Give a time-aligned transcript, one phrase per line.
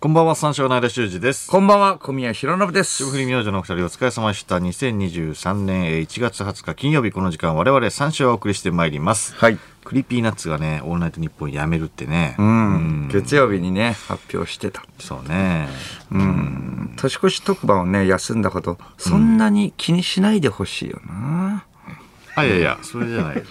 [0.00, 1.50] こんばんは、三四郎の相田周二です。
[1.50, 2.96] こんばんは、小宮浩信です。
[3.04, 4.56] 霜降り明星のお二人お疲れ様でした。
[4.56, 9.34] 2023年えー1月20日金曜日この時間我々三四郎をお送りしてまいります。
[9.34, 9.58] はい。
[9.84, 12.34] Creepy Nuts がね、オールナイトニッポンやめるってね。
[12.38, 13.08] うん。
[13.12, 14.86] 月曜日にね、発表してた。
[14.98, 15.68] そうね。
[16.10, 16.94] うん。
[16.96, 21.66] 年越し特番をね、休んだこと、そんなに気にしないでほしいよな。
[22.36, 23.42] あ、いやいや、それじゃない よ。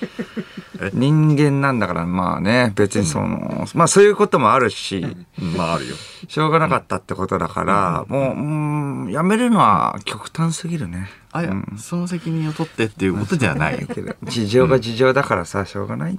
[0.93, 5.05] 人間なんだから、まあね、別にその、まあそういうこともあるし、
[5.41, 5.95] うんまああるよ。
[6.27, 11.09] しょうがなかったってことだから、もう、うん、やめるのは極端すぎるね。
[11.31, 13.87] あ、いや、その責任を取ってっていうことじゃないよ。
[13.87, 16.17] け ど事情が事情だからさ、しょうがない。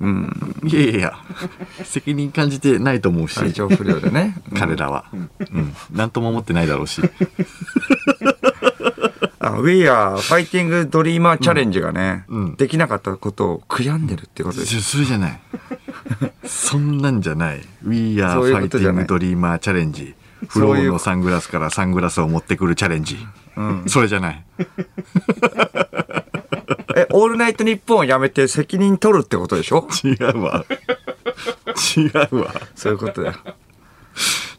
[0.00, 0.54] うん。
[0.64, 1.18] いやいやいや、
[1.84, 3.34] 責任感じてないと思うし。
[3.36, 4.36] 体調不良でね。
[4.58, 5.04] 彼らは。
[5.12, 5.74] うん。
[5.92, 7.00] なんとも思ってないだろうし。
[9.56, 14.80] あ We are Fighting Dreamer チャレンジがね、うんできなかったことを悔やんでるってことです。
[14.82, 15.40] そそれじゃない。
[16.46, 17.60] そんなんじゃない。
[17.86, 20.14] We そ are ういうことじゃない fighting dreamer チャレンジ。
[20.48, 23.16] フローのサングラスからサングラスを持ってくるチャレンジ。
[23.86, 24.44] それじゃない。
[26.96, 29.86] え、オールナイトニッポンをやめて責任取るってことでしょ？
[30.04, 30.64] 違うわ。
[31.96, 32.00] 違
[32.32, 32.52] うわ。
[32.74, 33.34] そういうことだよ。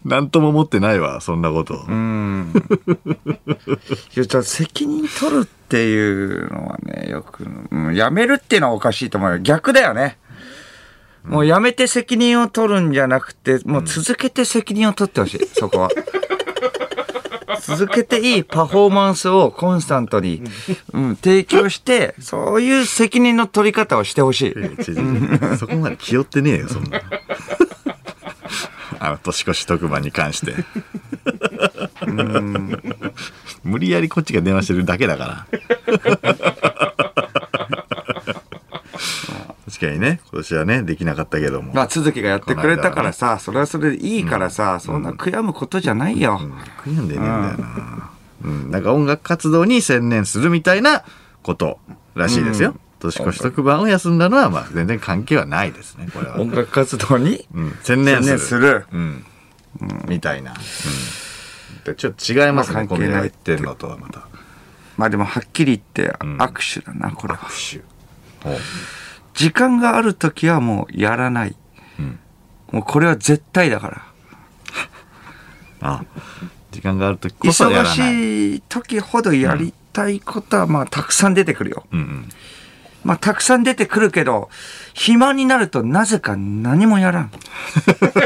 [0.06, 1.86] なんとも思ってないわ、そんなこと。
[1.88, 2.54] うん。
[4.16, 9.40] いや、責任取るっていうのはね、よく、うん、やめるっていうのはおかしいと思うよ。
[9.40, 10.18] 逆だよね。
[11.24, 15.90] もうやめて責任を取るんじゃなくて、もう続けて責任を取ってほしい、そこは。
[17.62, 20.44] 続けていいパフォーマンスをコンスタントに、
[20.92, 25.58] うん、提供して、そういう責任の取り方をしてほしい。
[25.58, 27.02] そこまで気負ってねえよ、そんな。
[29.04, 30.56] あの、年越し特番に関して。
[33.66, 35.46] 無理やりこっちが電話してるだけだから。
[39.68, 41.74] 確かにね、今年はね、できなかったけども。
[41.74, 46.40] まあ、続きがやってくれたからさ、それはそれでいいからさ、そんな悔やむことじゃないよ。
[46.86, 48.10] 悔やんでねえんだよな。
[48.46, 48.72] うん。
[48.72, 51.04] なんか音楽活動に専念するみたいな
[51.42, 51.78] こと
[52.16, 52.74] らしいですよ。
[53.04, 56.40] 年越し特番を休んだのは、まあ全然関係はないですね、これは。
[56.40, 57.78] 音楽活動にうん。
[57.84, 58.62] 専念専する。
[58.62, 58.86] 念する。
[58.92, 59.26] うん。
[60.08, 60.52] みたいな。
[60.52, 60.58] うん。
[61.84, 64.28] でちょっと違いますね、係ないってるのとはまた。
[64.98, 67.40] まあでもはっきり言ってん握手だな、これは。
[67.40, 67.94] 握手。
[69.34, 71.56] 時間があるときはもうやらない。
[72.00, 72.20] うん
[72.72, 74.02] もうこれは絶対だから。
[75.82, 76.04] あ
[76.72, 77.96] 時間があるときこそや忙らない。
[77.96, 81.86] しい時ほどやりたいことはまあたくさん出てくるよ。
[81.92, 82.30] うんうん。
[83.04, 84.50] まあたくさん出てくるけど、
[84.94, 87.32] 暇になるとなぜか何もやらん。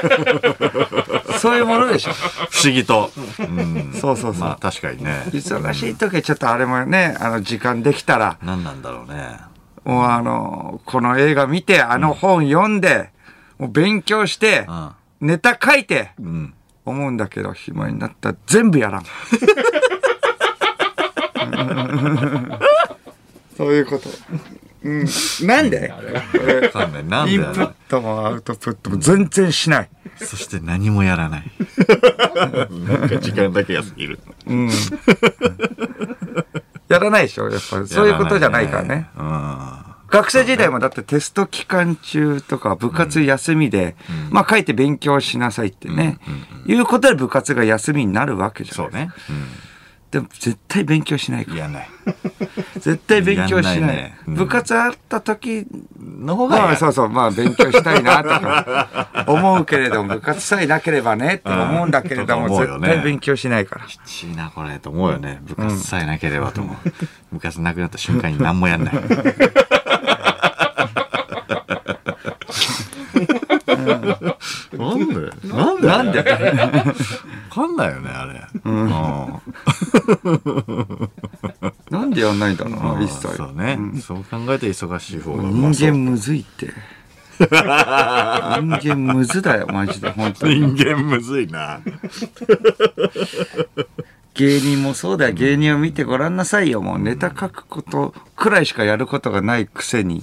[1.39, 2.11] そういうものでしょ。
[2.13, 3.11] 不思議と。
[3.39, 3.93] うん。
[3.99, 4.41] そうそうそう。
[4.41, 5.23] まあ確かにね。
[5.27, 9.37] 忙しい時はちょっとあれもね、あの時間できたら、何なんだろうね。
[9.83, 13.09] もうあの、この映画見て、あの本読んで、
[13.57, 14.91] もう勉強してう、ん。
[15.21, 16.53] ネタ書いて、うん。
[16.85, 19.03] 思うんだけど、暇になったら全部やらん。
[23.57, 24.09] そういうこと。
[24.83, 25.05] うん、
[25.47, 25.89] なんで？
[25.89, 27.03] わかんない。
[27.03, 29.89] なんでインだろうプットもアウトプットも全然しない。
[30.17, 31.51] そして何もやらない。
[32.69, 34.19] なんか時間だけが過ぎる。
[34.45, 34.69] うん。
[36.87, 37.49] やらないでしょ？
[37.49, 37.87] やっぱり。
[37.87, 39.09] そういうことじゃないからね。
[39.17, 39.69] うん。
[40.09, 43.97] 学生時代もだってテスト期間中とか部活休みで、
[44.29, 46.17] まあ書いて勉強しなさいってね、
[46.65, 49.11] いうことで部活が休みになるわけじゃないそうね。
[50.11, 51.67] でも絶対勉強しないから。
[51.67, 51.89] ない。
[52.79, 53.81] 絶対勉強しない。
[53.81, 55.65] ないねうん部活あった時
[55.99, 63.85] の方がやまあそうそう、まあ勉強したいなとか 思うけれども、部活さえなければねって思うんだけれども、絶対勉強しないから。
[63.85, 65.39] きちいな、これ、と思うよね。
[65.43, 66.91] 部活さえなければと思う。
[67.33, 68.93] 部活なくなった瞬間に何もやんない。
[74.77, 75.31] なんで？
[75.43, 75.87] なんで？
[75.87, 76.19] なんで？
[76.19, 76.25] わ
[77.51, 78.47] かんないよね、あれ。
[78.63, 78.89] うん。
[81.91, 83.35] なんでやんないんだろうな、一切。
[83.35, 83.77] そうね。
[84.01, 86.71] そう考えて忙しい方がう人間むずいって。
[87.39, 90.59] 人間むずだよ、マジで、本当に。
[90.59, 91.81] 人間むずいな。
[94.37, 100.21] 芸人もそうだよ、芸人を見てごらんなさいよ、もうネタ書くことくらいしかやることがないくせに、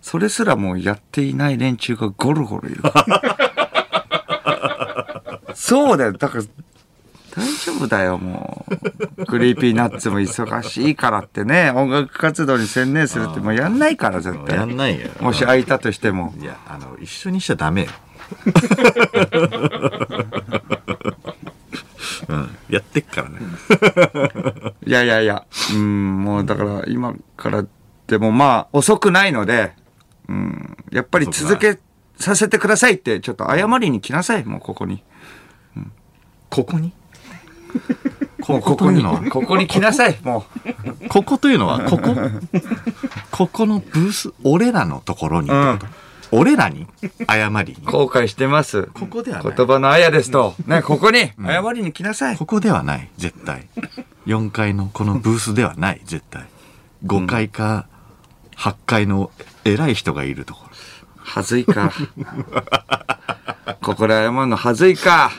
[0.00, 2.82] それすらもうやっていない連中がゴロゴロいる。
[5.54, 6.44] そうだよ、だから、
[7.36, 8.64] 大丈夫だよ、も
[9.18, 9.26] う。
[9.26, 14.56] Creepy Nuts も忙しいからってね、 音楽活動に専念するってもうやんないから、絶対。
[14.56, 15.08] やんないよ。
[15.20, 16.32] もし空いたとしても。
[16.40, 17.88] いや、あの、一緒にしちゃダメよ。
[22.68, 23.38] うん、やってっからね。
[24.86, 27.64] いやいやいや、うん、もうだから今から
[28.06, 29.74] でもまあ遅くないので、
[30.28, 31.78] うん、やっぱり続け
[32.18, 35.02] させてくださいって、ちょっと謝りに来なさい、もうここに。
[36.50, 36.92] ここに？
[38.40, 40.44] ここに、ここに来なさい、も
[41.08, 42.14] ここというのはここ？
[43.32, 45.86] ここのブース俺らのところにってこと、
[46.36, 46.86] 俺らに
[47.28, 47.90] 謝りにう。
[47.90, 48.88] 後悔してます。
[48.94, 50.54] ここではない言葉のあやですと。
[50.66, 52.36] ね、ここに謝りに来なさい。
[52.36, 53.68] ここではない絶対
[54.26, 56.44] 4階のこのブースではない絶対
[57.06, 57.86] 5階か
[58.56, 59.30] 8階の
[59.64, 60.70] 偉い人がいるところ
[61.16, 61.92] はずいか。
[63.80, 65.30] ここで謝るのはずいか。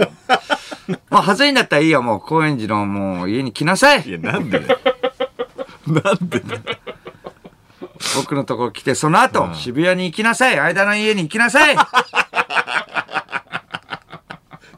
[1.09, 2.19] もうはずいんだったらいいよ、もう。
[2.21, 4.07] 高円寺のもう家に来なさい。
[4.07, 4.79] いやなんでだよ
[5.87, 6.61] なんでだよ
[8.15, 10.59] 僕のとこ来て、その後、渋谷に行きなさい。
[10.59, 11.75] 間の家に行きなさい。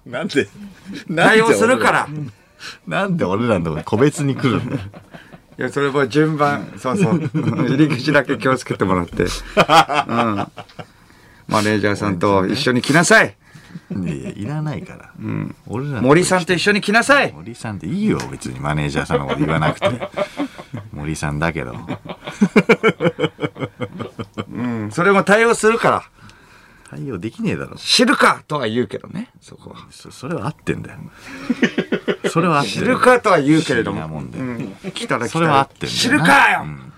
[0.05, 0.47] なんで
[1.13, 2.07] 対応するから。
[2.87, 4.81] なんで俺らのとこ個別に来るんだよ
[5.59, 7.19] いや、それも順番、そうそう。
[7.67, 9.23] 入り口だけ気をつけてもらって。
[9.23, 9.29] うん。
[11.47, 13.35] マネージャーさんと一緒に来なさい。
[13.91, 15.11] いやいらないから、
[15.67, 17.31] 俺らの森さんと一緒に来なさい。
[17.31, 19.87] 森さんっていいよ別にマネージャーさんのこと言わなくて
[20.91, 21.75] 森さんだけど
[24.51, 24.91] うん。
[24.91, 26.03] それも対応するから。
[26.89, 27.75] 対応できねえだろ。
[27.75, 29.87] 知るかとは言うけどね、そこは。
[29.91, 30.99] そそれは合ってんだよ。
[32.29, 34.07] それは合って知るかとは言うけれども。
[34.07, 34.75] もんで、うん。
[34.93, 35.39] 来たら来たら。
[35.39, 35.97] それは合ってんだよな。
[35.97, 36.93] 知るかよ、うん。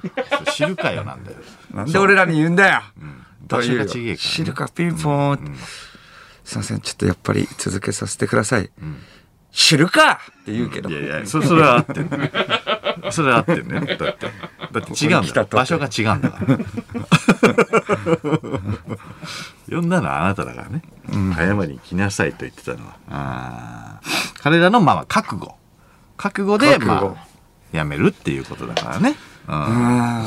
[0.53, 1.37] 知るかよなんだよ。
[1.73, 2.81] なんで俺らに言うんだよ、
[3.47, 4.17] 場所が違えからね。
[4.17, 5.57] 知るかピンポーン、
[6.43, 8.71] すいませんちょっとやっぱり続けさせてください、
[9.51, 12.31] 知るかって言うけど、いやいやそそれは合ってんだよ
[13.11, 13.97] それは合ってん だって。
[13.97, 16.57] だって違うんだ場所が違うんだから。
[19.69, 20.81] 呼んだのはあなただからね、
[21.33, 24.01] 早まりに来なさいと言ってたのは。
[24.41, 25.55] 彼らのまあまあ覚悟。
[26.17, 27.09] 覚悟で覚悟。
[27.09, 27.29] まあ
[27.71, 29.15] やめるっていうことだからね、
[29.47, 29.53] うん。
[29.53, 30.25] ま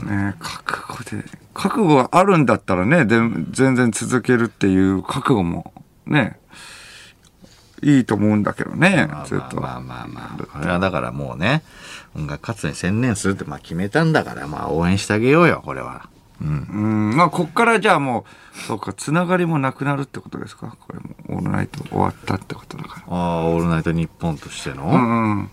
[0.00, 1.24] あね覚悟で。
[1.54, 3.16] 覚悟があるんだったらねで
[3.50, 5.72] 全然続けるっていう覚悟も
[6.06, 6.38] ね
[7.82, 11.62] いいと思うんだけどね、まあずっと、まあまあまあ、これはだからもうね、
[12.16, 16.08] 音楽活動に専念するってまあ決めたんだから、まあ応援してあげようよ、これは。
[16.40, 16.48] うん。
[16.48, 20.76] うんまあこっからじゃあもうそうかつながりもなくなるってことですか？
[20.80, 25.50] これもオールナイト終わったってことだからああ、オールナイトニッポンとしての、うんうん。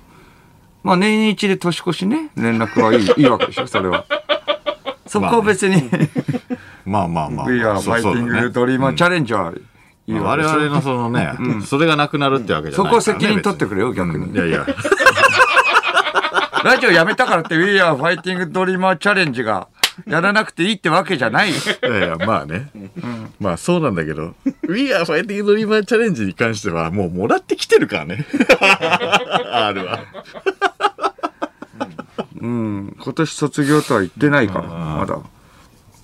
[0.83, 4.05] まあ年一で年越しね、連絡はいい いいわけでしょ、それは。
[5.07, 5.89] そこは別に、
[6.85, 7.45] まあまあまあ。
[7.47, 9.19] We are fighting ね the dream チャレ
[10.07, 11.33] 我々のそのね、
[11.65, 13.13] それがなくなるってわけじゃそないから、ね。
[13.13, 14.39] こ責任取ってくれよ、逆に別にい。
[14.39, 14.65] やいや、
[16.63, 19.67] ラジオやめたからって We are fighting dream チャレンジが
[20.07, 21.55] やらなくていいってわけじゃないよ。
[21.83, 22.69] いやいや、まあね。
[23.39, 24.35] まあそうなんだけど、
[24.67, 28.25] We are fighting dreamer チャレンジに関してはもうもらってきてるからね。
[29.51, 29.99] R は。
[32.41, 32.95] うん。
[32.99, 35.17] 今年卒業とは言ってないから、まだ。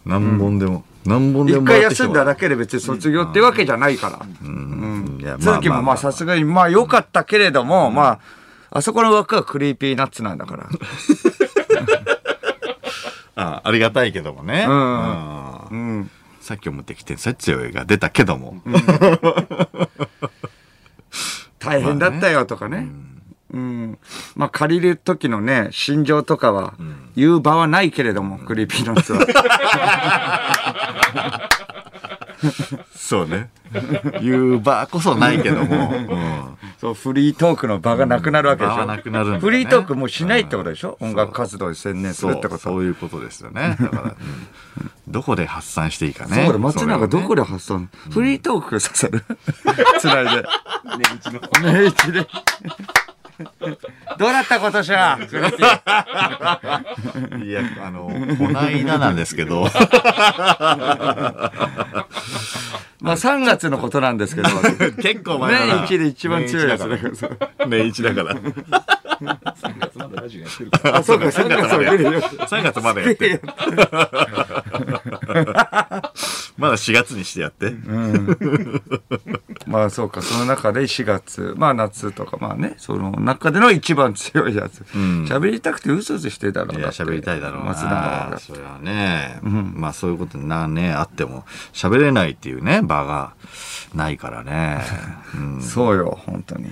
[0.05, 4.19] 何本でも、何本でも一回休んだだけで別に卒業ってわけじゃないから。
[4.43, 5.17] うん。
[5.19, 8.19] いや鈴木もまあさすがに、まあ良かったけれども、ま
[8.71, 10.67] あ、あそこの枠は Creepy Nuts なんだから。
[13.35, 14.65] あありがたいけどもね。
[14.65, 16.11] んうんうん。
[16.41, 18.61] さっき持ってきて、さ強いが出たけども。
[21.59, 22.87] 大変だったよとかね。
[23.53, 23.97] うん。
[24.35, 26.73] まあ借りる時のね、心情とかは
[27.15, 29.25] 言う場はないけれども、クリーピーナッツは。
[32.95, 33.49] そうね。
[34.21, 35.91] 言う場こそないけども。
[35.91, 36.57] うん。
[36.79, 38.85] そう、フリートークの場がなくなるわけでしょ。
[38.85, 40.97] なくなるねフリートークもうしないってことでしょ？
[40.99, 42.61] 音楽活動に専念すそうるってこと。
[42.61, 43.77] そういうことですよね。
[43.79, 44.15] だから、うん
[45.07, 46.45] どこで発散していいかね。
[46.45, 49.25] そうだ、松永どこでで発散、フリートークさせる？
[49.99, 50.45] つないで。
[51.61, 52.25] 年一で。
[54.21, 55.17] どうだった今年は？
[57.43, 59.63] いや、あの、こないだなんですけど、
[63.01, 64.49] まあ3月のことなんですけど。
[65.01, 67.09] 結構前だな年一で一番強いやつだか
[67.59, 67.65] ら。
[67.65, 68.35] 年一だから。
[70.83, 72.11] あ、そうか、3月は出るよ。
[72.21, 73.41] 3月までやって。
[76.57, 77.73] まだ4月にしてやって。
[79.65, 84.81] まあそうか、その中で4月、まあ夏とか、まあね、その中での一番強いやつ。
[84.81, 87.65] 喋、りたくて嘘つしてたろういや、喋りたいだろうな。
[87.71, 88.39] 松永は。
[88.39, 93.33] それはね、まあそういうことなね、あっても、喋れないっていうね、場が
[93.93, 94.81] ないからね。
[95.35, 96.69] うん、そうよ、本当に。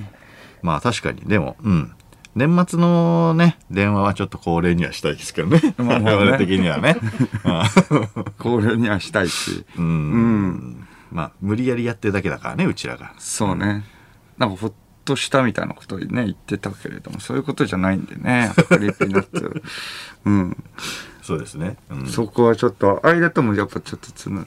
[0.62, 1.92] まあ確かに、でも、うん。
[2.36, 5.76] 年末のね、電話はちょっと恒例にはしたいですけどね。
[5.78, 6.98] ま あまあね我々的にはね。
[8.38, 9.66] これにはしたいし。
[9.78, 9.86] うん。
[9.86, 13.14] うんまあ、無理やりやってるだけだからね、うちらが。
[13.18, 13.84] そうね。
[14.38, 14.74] なんかほっ
[15.06, 19.64] としたみたいなことをね、言ってたけれども、そういうことじゃないんでね、クリーピーナッツ。
[20.26, 20.64] うん。
[21.24, 21.78] そうですね。
[21.90, 22.08] うん。
[22.08, 24.46] そこはちょっと、間ともやっぱちょっとつな、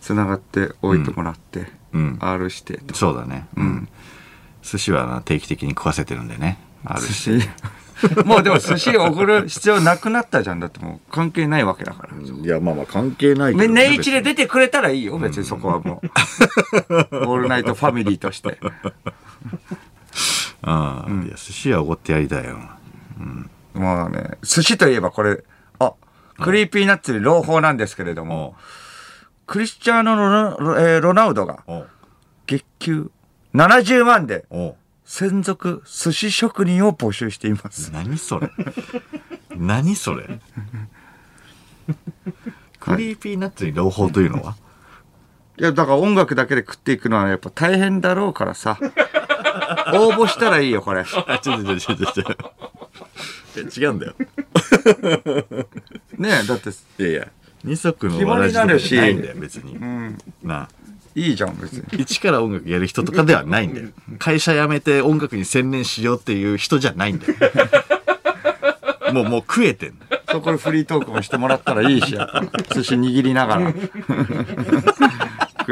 [0.00, 2.16] つながっておいてもらって、うん。
[2.18, 2.94] R-指定と。
[2.94, 3.46] そうだね。
[3.56, 3.88] うん。
[4.62, 7.40] 寿司はな定期的に食わせてるんでねある寿司。
[8.24, 10.60] もうでも寿司おごる必要なくなったじゃん。
[10.60, 12.10] だってもう関係ないわけだから。
[12.16, 15.44] いやまあまあ関係ないね年一で出てくれたらいいよ別に。
[15.44, 16.06] そこはもう。
[17.28, 18.58] オールナイトファミリーとして。
[20.62, 22.58] ああ、いや寿司はおごってやりたいよ。
[23.74, 25.44] まあね寿司といえばこれ
[25.78, 25.92] あ
[26.38, 28.56] クリーピーナッツに朗報なんですけれども、
[29.46, 31.62] クリスチャーノロナロ,、えーロナウドが
[32.46, 33.10] 月給
[33.54, 34.46] 70万で
[35.10, 37.90] 専属寿司職人を募集しています。
[37.90, 38.48] 何それ。
[39.56, 40.38] 何それ。
[42.78, 44.54] クリーピーナッツに朗報というのは？
[45.58, 48.78] いやだから音楽だけで食っていくのはやっぱ大変だろうからさ。
[49.92, 51.00] 応募したらいいよこれ。
[51.26, 52.22] あちょっとちょっとちょ。
[52.22, 52.36] っ
[53.68, 54.14] と違うんだよ。
[56.18, 56.70] ねえだって
[57.02, 57.28] いやいや
[57.64, 59.76] 二足の暇わらじとかになるしじゃないんだよ別に、
[60.44, 60.68] なあ
[61.14, 61.84] いいじゃん別に。
[62.02, 63.88] 一から音楽やる人とかではないんだよ。
[64.18, 67.34] 会社辞めて音楽に専念しようっていう人じゃないんだよ。
[69.12, 72.42] もうもう食えてんだよそこでフリートークもしてもらったらいいしやっぱ。
[72.74, 73.72] 寿司握りながら。
[73.72, 73.80] ク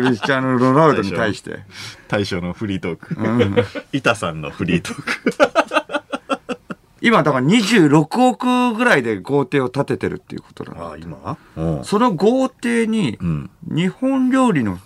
[0.00, 1.61] リスチャーノ・ロナウドに対して。
[2.09, 3.16] 大将のフリートーク、
[3.92, 5.33] 板さんのフリートーク。
[7.00, 11.37] 今だから26億ぐらいで豪邸を建ててるっていうことなのあ今？
[11.57, 11.85] うん。
[11.85, 13.49] その豪邸にん。
[13.62, 14.80] 日本料理の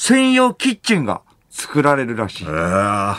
[0.00, 2.44] 専用キッチンが作られるらしい。
[2.44, 2.50] え。
[2.50, 3.16] ー、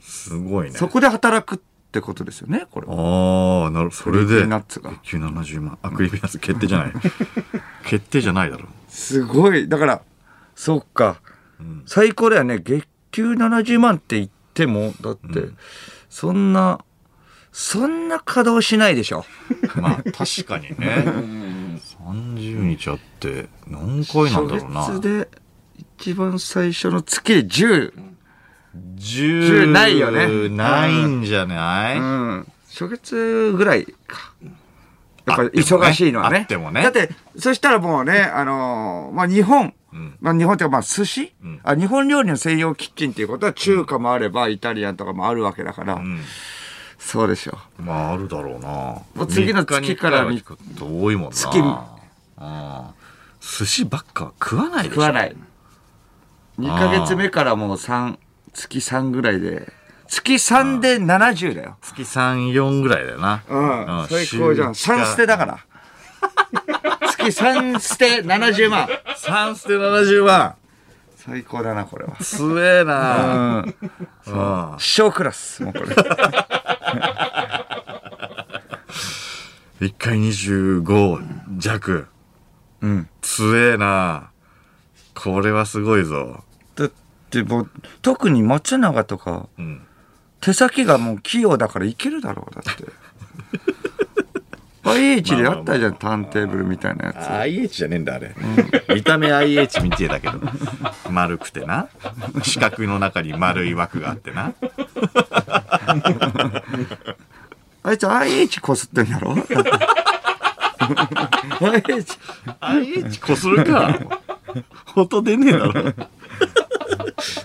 [0.00, 0.76] すごいね。
[0.78, 1.58] そこで働くっ
[1.90, 2.94] てことですよねこれは。
[2.94, 4.90] ああなるそれでーナッツが。
[4.90, 5.78] 月給70万。
[5.82, 6.92] あクリーピーナッツ決定じゃない。
[7.84, 9.68] 決定じゃないだろすごい。
[9.68, 10.02] だから
[10.54, 11.20] そっか、
[11.84, 12.60] 最高だよね。
[12.60, 15.48] 月給70万って言ってもだって、
[16.08, 16.84] そんな
[17.50, 19.24] そんな稼働しないでしょ。
[19.82, 21.06] まあ確かにね。
[22.04, 24.84] 30日あって何回なんだろうな
[26.04, 27.92] 一番最初の月で10
[28.96, 30.50] 10ないよね。
[30.50, 32.52] ないんじゃない、うん。
[32.68, 34.34] 初月ぐらいか。
[35.24, 36.40] やっぱ忙しいのはね。
[36.40, 36.82] あってもね。
[36.82, 37.08] だって
[37.38, 40.16] そしたらもうねあのーまあ日本、ん。
[40.20, 41.60] まあ日本ってまあ寿司、ん。
[41.62, 46.20] あ日本料理の専用キッチンっていうことは中華もあればイタリアンとかもあるわけだから、ん。
[46.98, 48.68] そうでしょまああるだろうな。
[49.14, 51.34] もう次の月から3日多いもんな。
[51.34, 51.58] 月
[52.36, 52.92] あ
[53.40, 54.94] 寿司ばっかは食わないでしょ。
[54.96, 55.34] 食わない
[56.58, 58.16] 2ヶ月目からもう3
[58.52, 59.72] 月3ぐらいで。
[60.06, 61.76] 月3で70だよ。
[61.82, 63.42] 月34ぐらいだよな。
[63.48, 64.08] うん、うん。
[64.08, 65.04] 最高じゃん週一か。
[65.04, 65.58] 3捨てだから。
[67.10, 68.88] 月3捨て70万。
[69.16, 70.54] 3捨て70万。
[71.16, 72.20] 最高だなこれは。
[72.20, 73.64] すええな。
[73.64, 73.74] うん。
[74.26, 74.74] う。
[74.76, 74.78] ん。
[74.78, 75.86] 師匠クラスもうこれ。
[79.80, 82.06] 1回25弱。
[82.82, 83.08] うん。
[83.22, 84.30] つええな
[85.14, 86.42] これはすごいぞ。
[86.76, 86.90] だっ
[87.30, 87.70] てもう
[88.02, 89.82] 特に松永とかうん。
[90.40, 92.84] 手先がもう器用だからいけるだろうだって。
[94.86, 97.16] IH でやったじゃんターンテーブルみたいなやつ。
[97.30, 98.34] IH じゃねえんだあれ、
[98.94, 100.38] 見た目 IH みてえだけど。
[101.10, 101.88] 丸くてな。
[102.42, 104.52] 四角の中に丸い枠があってな。
[107.82, 109.34] あいつ IH こすってんだろ？
[111.60, 112.18] IH
[112.60, 113.98] IH こするか
[114.96, 115.72] 音出ねえだろ。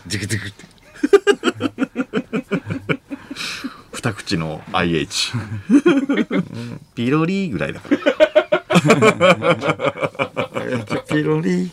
[0.07, 0.65] ジクジクって。
[3.93, 5.33] 二口の IH
[6.95, 7.97] ピロリーぐらいだから。
[11.09, 11.69] ピロリ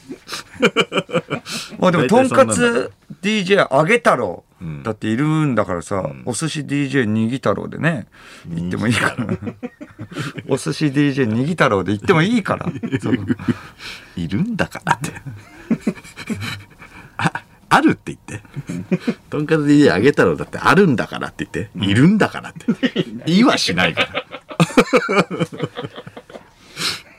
[1.78, 2.90] まあでもとんかつ
[3.22, 4.82] DJ あげ太郎ん。
[4.82, 8.06] だっているんだからさ、お寿司 DJ にぎ太郎でね
[8.48, 9.26] 言ってもいいから。
[10.48, 12.66] お寿司 DJ にぎ太郎で言ってもいいから。
[13.00, 13.18] そ う
[14.16, 15.12] いるんだからって
[17.16, 17.32] あ
[17.68, 18.42] あるって言って。
[19.30, 21.70] とんかつ DJ あげたろだってあるんだからって言って。
[21.78, 22.66] いるんだからって。
[23.26, 24.26] 言 いはしないから。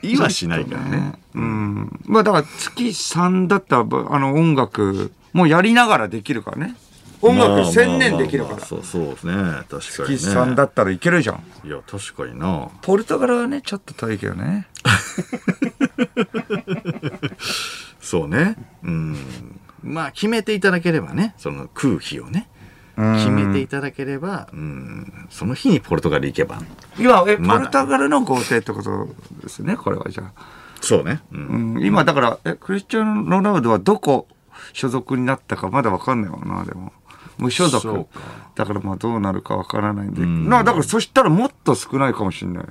[0.02, 1.12] 言いはしないからね。
[1.34, 2.00] うん。
[2.06, 6.76] まあだから月3だったらあの音楽もうやりながらできるからね。
[7.20, 8.60] 音楽に専念できるから。
[8.60, 9.34] そうそうですね。
[9.34, 10.40] 確か月にね。
[10.40, 11.42] 3だったらいけるじゃん。
[11.64, 12.68] いや確かにな。
[12.82, 14.68] ポルトガルはねちょっと遠いけどね
[18.08, 18.56] そうね。
[18.82, 19.16] うん。
[19.82, 21.34] まあ決めていただければね。
[21.36, 22.48] その空気をね。
[22.96, 25.26] 決めていただければうん。
[25.28, 26.58] その日にポルトガル行けば。
[26.98, 29.08] 今えポルトガルの豪邸ってこと
[29.42, 29.76] ですね？
[29.76, 30.32] これはじゃあ。
[30.80, 31.74] そうね、うん。
[31.76, 34.26] うん、今だからえクリスチャン・ロナウドはどこ
[34.72, 36.94] 所属になったかまだわかんないもんなでも。
[37.36, 38.04] 無所属。
[38.04, 38.08] か。
[38.54, 40.22] だからまあどうなるかわからないんで。
[40.22, 40.48] ん。
[40.48, 42.64] なだからそしたらもっと少ないかもしれない。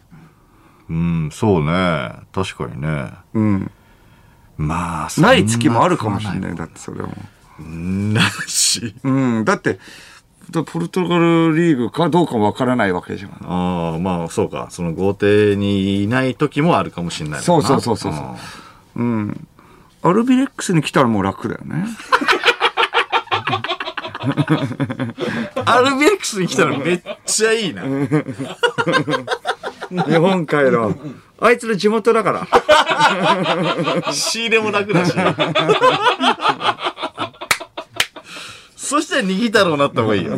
[0.89, 2.11] うん、そうね。
[2.33, 3.11] 確かにね。
[3.33, 3.71] うん
[4.57, 7.15] まあ、ない月もあるかもしれないいだってそれはも
[7.59, 8.95] なし。
[9.03, 9.79] ううんだって
[10.65, 13.31] ポルトガルリーグかどうかもわからないわけじゃん。
[13.43, 14.67] ああ、まあそうか。
[14.69, 18.35] その豪邸にいない時もあるかもしれないそうそうそうそうそう
[18.95, 19.47] うん。
[20.03, 21.85] アルビレックスに来たらもう楽だよね。
[25.65, 27.83] アルビレックスに来たらめっちゃいいな。
[27.83, 27.89] 日
[30.17, 30.95] 本海の。
[31.39, 32.47] あいつの地元だから。
[34.11, 35.13] 仕入れも楽だし。
[38.75, 40.37] そしたら握太郎になった方がいいよ。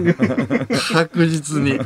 [0.91, 1.79] 確実に。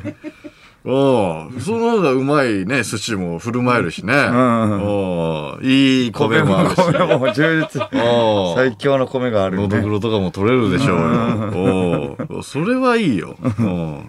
[0.86, 4.14] おうその方がうまいね、寿司も振る舞えるしね。
[4.14, 6.76] おういい米もあるし。
[6.76, 7.82] 米も充実。
[7.94, 12.18] おう最強の米があるのどぐろとかも取れるでしょうよ。
[12.30, 13.38] おうそれはいいよ。
[13.62, 14.04] おう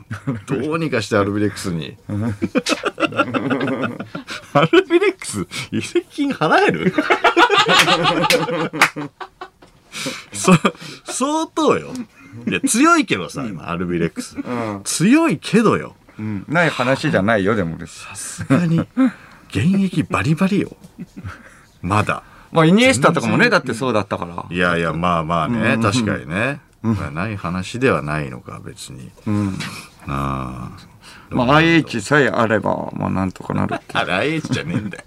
[0.47, 1.97] どうにかしてアルビレックスに。
[4.54, 6.93] アルビレックス、移籍金払える？
[10.33, 10.52] そ、
[11.04, 11.93] 相当よ。
[12.49, 14.37] いや、強いけどさ、今、アルビレックス。
[14.83, 15.95] 強いけどよ。
[16.18, 17.78] うんない話じゃないよ、でも。
[17.87, 18.80] さすがに、
[19.49, 20.76] 現役バリバリよ。
[21.83, 22.23] まだ。
[22.52, 24.47] まあ、イニエスタとかもね、だってそうだったから。
[24.49, 26.61] いやいや、まあまあね、確かにね。
[26.83, 29.11] まあない話ではないのか、別に。
[29.26, 29.59] うん。
[30.06, 30.94] ああ。
[31.30, 33.99] まあ、IH さえあれば、まあ、なんとかなるって。
[33.99, 35.04] IH じゃねえんだよ。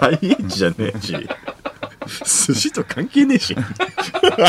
[0.00, 1.28] IH じゃねえし。
[2.48, 3.54] 寿司と関係ねえし。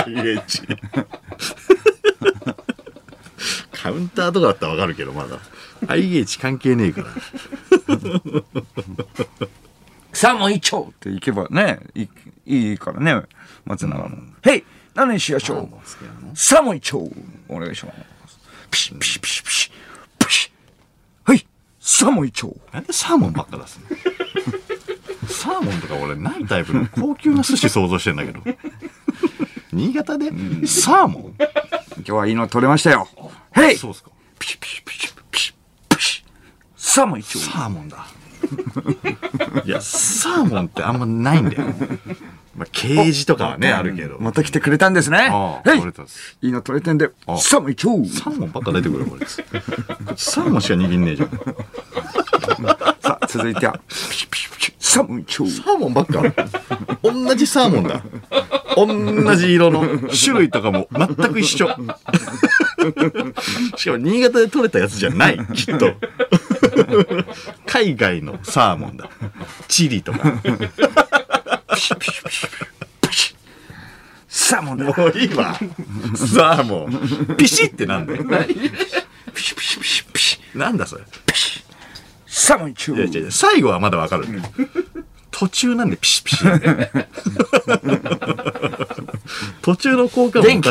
[0.06, 0.68] IH。
[3.84, 5.38] カウンターとかだったらわかるけど、まだ。
[5.88, 7.08] IH 関係ねえから。
[10.14, 12.08] さあもう一丁って行けばね、い
[12.46, 13.24] いいからね、
[13.66, 14.18] 松永も。
[14.44, 14.64] へい
[14.96, 15.70] 何にしやしょう
[16.38, 17.00] さあもう一丁
[17.50, 17.98] お願いします。
[18.72, 19.72] ピシッピシッピシッピシ
[20.20, 20.52] ッピシ
[21.28, 21.46] ッはい
[21.80, 23.80] さあもう一丁なんでサーモンばっか出す
[25.22, 25.28] の？
[25.28, 28.40] サーモンとか俺ないタイプの高級な寿司想像してんだけど。
[29.74, 30.32] 新潟で？
[30.68, 31.36] サーモン？
[31.98, 33.08] 今日はいいの取れましたよ。
[33.56, 34.12] へいそうっすか。
[34.40, 36.26] ピシッピシッピシッピシッピシッ
[36.76, 38.06] さあもう一丁サーモンだ。
[39.66, 41.64] いや、サーモンってあんまないんだよ。
[42.56, 44.18] まあ、ケージとかはね、あるけど。
[44.20, 45.28] また来てくれたんですね。
[45.32, 46.38] ああ、取れたんです。
[46.42, 49.26] いいの取れてんで、あさあもう一丁サーモンばっか出てくるよ、これ。
[50.16, 51.30] サーモンしか握んねえじゃん。
[53.02, 56.22] さあ、続いては、ピシッピシッピシッさあもう一丁サーモンばっか。
[57.02, 58.04] 同じサーモンだ。
[58.76, 61.76] 同じ色の種類とかも全く一緒。
[63.78, 65.94] しかも新潟で取れたやつじゃない、 きっと。
[67.66, 69.10] 海外のサーモンだ。
[69.68, 70.20] チリとか。
[70.20, 72.50] ピシッピシッピシッ
[73.10, 73.36] ピシッ
[74.28, 75.56] さあもうだもういいわ。
[76.16, 77.38] サーモン。
[77.38, 78.24] ピシってなんだよ。
[79.34, 81.04] ピシッピシッピシッピシッなんだそれ。
[82.26, 84.26] さあもう一丁いやいやいや最後はまだわかる。
[85.30, 86.44] 途中なんでピシピシ。
[89.62, 90.62] 途中の効果も電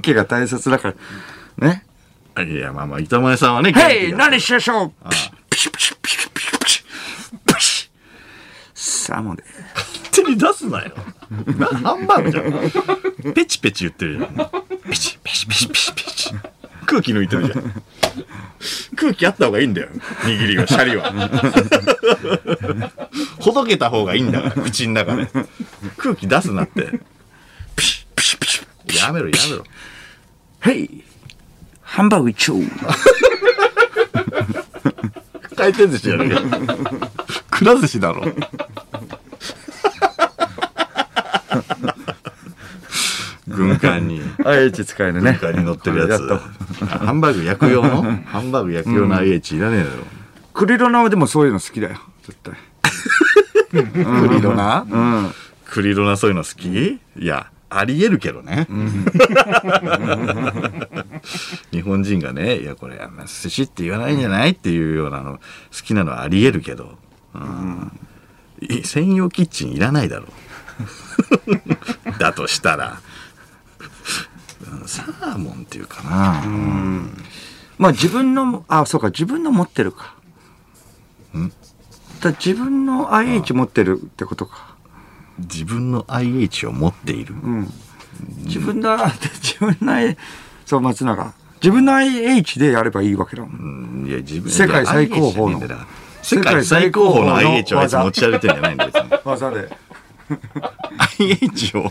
[0.00, 0.94] 気が大切だから。
[1.58, 1.84] ね。
[2.38, 4.92] いや、まあまあ、板前さんはね、へい元気が何しましょう。
[5.10, 5.92] ピシッピシッピシ。
[5.92, 6.18] ッピシ。
[6.28, 6.48] ッピシ。
[6.52, 6.84] ッピシ。
[7.34, 7.84] ッピシ。
[7.86, 7.88] ッ
[8.74, 9.42] さあもうで。
[9.74, 10.92] 勝手に出すなよ。
[11.58, 13.34] なハンバーグじゃん。
[13.34, 14.34] ペチペチ言ってるじゃん。
[14.90, 16.34] ピチピチピチピチピチ。
[16.86, 17.82] 空気抜いてるじゃん。
[18.96, 19.88] 空気あった方がいいんだよ。
[20.22, 20.74] 握りは、シ。
[20.74, 21.12] ャリは。
[23.40, 25.28] ほどけた方がいいんだから、口の中で。
[25.96, 27.00] 空気出すなって。
[27.76, 28.06] ピシ。
[28.10, 28.36] ッピシ。
[28.36, 28.64] ッピシ。
[29.02, 29.64] ッやめろ、やめろ。
[30.72, 31.04] へい
[31.88, 32.54] ハンバーグ一丁
[35.56, 36.42] 回転寿司やるけど。
[37.50, 38.24] くら寿司だろ。
[43.48, 44.20] 軍艦に。
[44.44, 45.38] IH 使えるね。
[45.40, 46.28] 軍艦に乗ってるやつ。
[46.84, 48.02] ハンバーグ焼く用の？
[48.26, 50.04] ハンバーグ焼く用の IH いらねえだろ。
[50.52, 51.98] クリロナはでもそういうの好きだよ。
[52.22, 52.54] 絶対。
[53.70, 53.82] ク
[54.34, 55.32] リロナうん。
[55.64, 56.68] クリロナそういうの好き？
[56.68, 58.68] いや、ありえるけどね。
[61.72, 65.40] 日本人がね、いや、これ、あんま寿司って言わないんじゃないっていうようなの、好
[65.84, 66.98] きなのはありえるけど、
[67.34, 67.92] うん
[68.60, 72.18] い専用キッチンいらないだろう。
[72.18, 73.00] だとしたら。
[74.72, 76.42] うんサーモンっていうかな。
[77.78, 80.14] まあ自分の、あ、そうか、自分の持ってるか。
[82.20, 84.74] だ自分の IH 持ってるってことか。
[85.38, 87.34] 自分の IH を持っている。
[88.44, 88.96] 自分の、
[89.42, 90.16] 自分の I、
[90.68, 91.32] そう、松永。
[91.62, 94.02] 自分の IH でやればいいわけだもん。
[94.02, 95.60] うんいや、自分世界最高峰の
[96.20, 98.92] 世界最高峰の IH をあいつ持ち歩いてんじゃないんだよ。
[99.24, 99.70] 技で。
[101.18, 101.90] IH を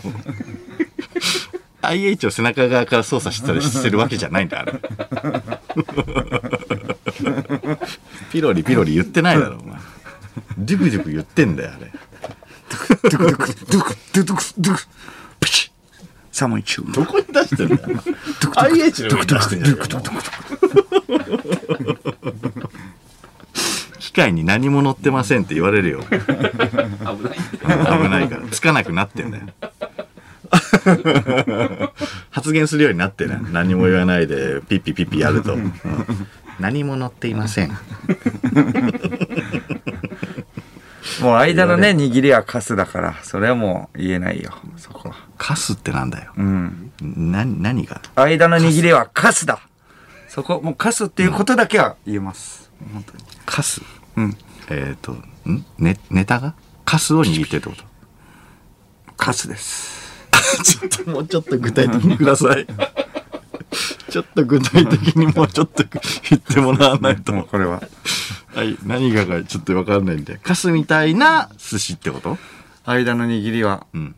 [1.82, 4.80] IH を背中側から操作したりしてるわけじゃないんだあれ
[8.30, 9.78] ピロリピロリ言ってないだろお前
[10.56, 11.90] デュクデュク言ってんだよあれ
[12.70, 14.82] ドゥクドゥク、ドゥク、ドゥク、ドゥク、
[16.38, 16.92] ピチッサモイチュー。
[16.92, 17.88] どこに出してんだよ。
[18.56, 19.78] IH の上に出してんじゃん
[23.98, 26.04] 機械に何も乗ってませんって言われるよ。
[26.04, 27.38] 危ない。
[28.02, 28.46] 危ないから。
[28.50, 29.46] つかなくなってんだよ。
[32.30, 35.72] 発言するようになってね何も言わないでピッピピッピやると、うん。
[36.58, 37.70] 何も乗っていません
[41.22, 45.14] もう間のね、握りはカスだから、それはもう言えないよ、そこは。
[45.36, 46.92] カスってなんだようん。
[47.02, 48.00] な何が？
[48.16, 49.60] 間の握りはカスだ
[50.28, 52.70] そこ、もうカスっていうことだけは言えます。
[52.92, 53.24] 本当に。
[53.46, 53.80] カス
[54.16, 54.36] うん。
[54.70, 55.24] えっ、とん？
[55.78, 56.54] ねネタが？
[56.84, 57.84] カスを握ってるってこと？
[59.16, 59.98] カスです。
[60.62, 62.66] ちょっともうちょっと具体的にください。
[64.10, 65.84] ちょっと具体的にもうちょっと
[66.30, 67.32] 言ってもらわないと。
[67.44, 67.82] これは。
[68.54, 70.38] はい、何がかちょっとわかんないんで。
[70.42, 72.38] カスみたいな寿司ってこと
[72.84, 74.14] 間の握りはうん。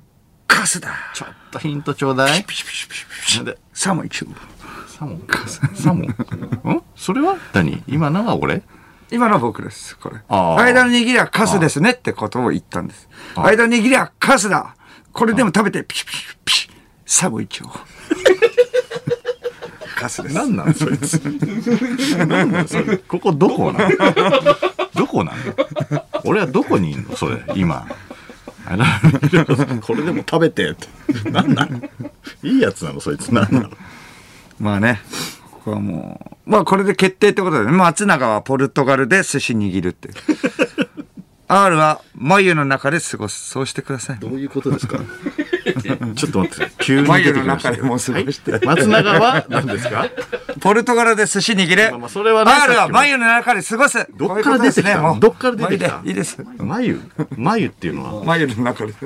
[0.47, 2.45] カスだちょっとヒントちょうだい。
[2.45, 3.59] ピシピシピシピシで？
[3.73, 4.35] サモイチュー。
[4.87, 5.23] サモン？
[5.75, 6.77] サモン？
[6.77, 6.83] ん？
[6.97, 7.37] それは？
[7.53, 7.83] 何？
[7.87, 8.63] 今のは俺？
[9.11, 10.21] 今のは僕です、これ。
[10.29, 13.09] 間の握りはカスですねってことを言ったんです。
[13.35, 14.77] 間の握りはカスだ
[15.13, 16.71] これでも食べて、ピシピシピシ
[17.05, 18.40] サモイチュー。
[20.01, 20.35] カスです。
[20.35, 21.17] 何なんそいつ？
[22.27, 22.97] 何なんそれ？
[22.99, 23.97] ここどこなの
[24.95, 25.33] どこな
[25.91, 27.87] の俺はどこにいんのそれ、今。
[28.67, 28.87] あ ら
[29.81, 30.89] これでも食べてって。
[31.31, 31.81] 何なの
[32.43, 33.33] いいやつなのそいつ。
[33.35, 33.71] 何なの
[34.59, 35.01] まあね、
[35.51, 40.11] ここはもう、まあこれで決定ってことでね、松永はポルトガルで寿司握るって。
[41.49, 43.51] R は眉の中で過ごす。
[43.51, 44.19] そうしてください。
[44.21, 44.99] どういうことですか？
[46.17, 48.67] ちょっと待って、急に出眉てきましたの中でもう過ごして。
[48.67, 49.45] 松永は？
[49.51, 50.09] 何ですか？
[50.61, 51.91] ポルトガルで寿司握る。
[51.91, 54.07] まあまあそれはね R はさっきの眉の中で過ごす。
[54.17, 56.01] どっから出てきたどっから出てきた？
[56.05, 56.39] いいです。
[56.59, 57.01] 眉
[57.37, 58.25] 眉っていうのは？
[58.25, 58.95] 眉の中で。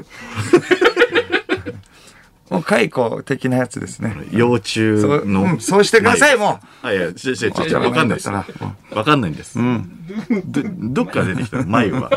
[2.50, 4.14] もう蚕的なやつですね。
[4.30, 4.80] 幼虫
[5.26, 6.86] の、うん、そうしてください、もう。
[6.86, 8.28] はい、いや、ちょ、ちょ、ちょ、わかんないです。
[8.30, 8.44] わ
[9.04, 9.58] かんないんです。
[10.46, 11.64] ど、どっから出てきたの？
[11.66, 12.10] 眉は。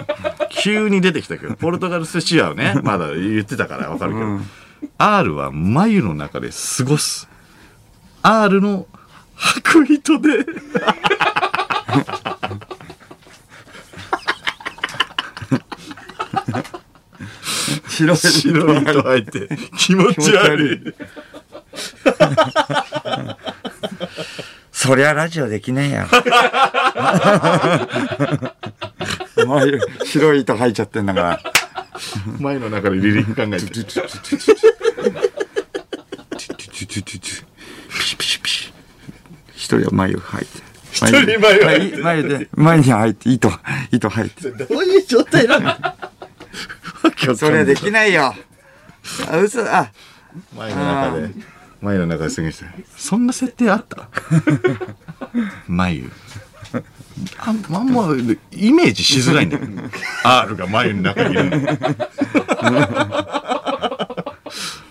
[0.49, 4.39] 急に出てきたけど、ポルトガル寿司はね、 まだ言ってたからわかるけど、
[4.97, 7.27] R は眉の中で過ごす。
[8.21, 8.87] R の
[9.35, 10.45] 白糸で、う。
[17.89, 20.93] 白い白い糸入って、気持ち悪い。
[24.71, 26.09] そりゃラジオできねえやろ。
[29.45, 31.39] 眉、白い糸入っちゃってんだから。
[32.39, 33.65] 眉の中でリリック考えて。
[39.55, 40.61] 一人は眉入って。
[40.91, 43.51] 一人眉入って眉で、眉に入って、糸、
[43.91, 44.51] 糸入って。
[44.51, 47.35] どういう状態なの？
[47.35, 48.33] それできないよ。
[49.29, 49.91] あ、嘘、あ、
[50.55, 51.29] 前の中で
[51.81, 54.09] 前の中で過ぎしてそんな設定あった？
[55.67, 56.11] 眉
[57.39, 58.03] ああんま
[58.51, 59.63] イメージしづらいんだよ
[60.23, 61.57] R が眉の中にいるの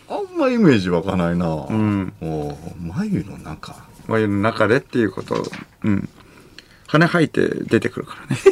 [0.08, 3.74] あんまイメージ湧かないな、うん、お眉の中。
[4.06, 5.34] 眉の中でっていうこと。
[5.34, 5.42] を、
[5.84, 6.08] うん。
[6.86, 8.42] 羽生えて出てくるからね。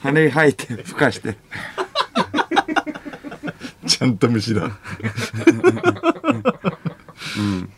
[0.00, 1.38] 羽生えて、孵化して。
[3.86, 4.70] ちゃんと虫だ、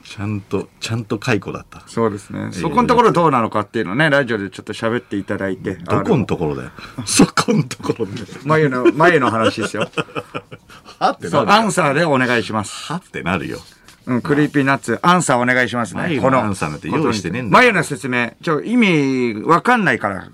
[0.05, 1.83] ちゃんとちゃんと蚕だった。
[1.87, 2.51] そうですね。
[2.53, 5.75] そこのところどうなのかっていうのをね、ラジオでちょっと喋っていただいて。
[5.75, 6.71] どこのところだよ。
[7.05, 8.13] そこのところで。
[8.45, 9.89] 眉の、眉の話ですよ。
[10.99, 11.53] はってなる。
[11.53, 12.93] アンサーでお願いします。
[12.93, 13.59] はってなるよ。
[14.07, 16.03] うん、クリーピーナッツ、アンサーお願いしますね。
[16.03, 16.39] 眉の。
[16.39, 17.63] アンサーなんて用意してねえんだよ。
[17.65, 20.29] 眉の説明、ちょ、意味わかんないから、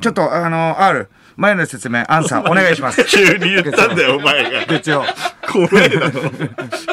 [0.00, 3.04] ちょっと、あの、R、眉の説明、アンサーお願いします。
[3.04, 5.04] 急に言ったんだよお前が月曜。
[5.50, 6.20] 怖えだろ。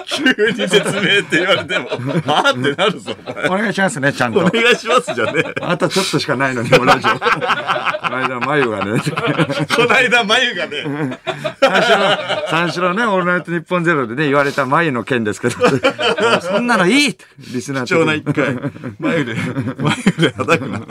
[0.06, 3.46] 急に説明って言われても、はあってなるぞ、お前。
[3.46, 4.52] お願いしますね、ちゃんおと。
[4.62, 5.54] 願いしますじゃねえ。
[5.62, 7.12] あとちょっとしかないのに、ラジオ。
[7.20, 9.02] この間、眉がね、
[9.76, 11.20] こないだ眉がね、
[11.62, 15.56] 三四郎、三四郎ね、オールナイトニッポンゼロでね、言われた眉の件ですけど、
[16.42, 17.18] そんなのいい
[17.54, 18.58] リスナー貴重な一回、
[19.00, 19.36] 眉で、
[19.78, 20.82] 眉で叩くな。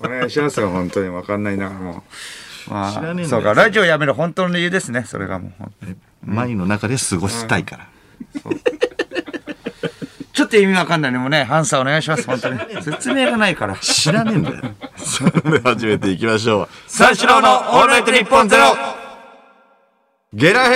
[0.00, 2.45] お願いしますよ、本当にわかんないなもう。
[2.70, 5.96] ま知らねえんだよあ、そうか、ラジオやめる本当の理由ですね、それがもう本当に。
[6.24, 7.88] 眉の中で過ごしたいから。
[10.32, 12.60] ちょっと意味わかんないのもね、アンサーお願いします、本当に。
[12.82, 13.76] 説明がないから。
[13.76, 14.56] 知らねえんだよ。
[14.96, 16.68] それでは始めていきましょう。
[16.86, 18.76] 三四郎のオールナイトニッポンゼロ
[20.34, 20.74] ゲラヘ